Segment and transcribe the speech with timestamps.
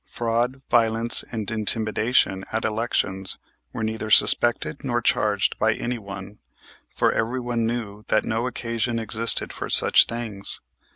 [0.07, 3.37] Fraud, violence, and intimidation at elections
[3.71, 6.39] were neither suspected nor charged by anyone,
[6.89, 10.59] for everyone knew that no occasion existed for such things.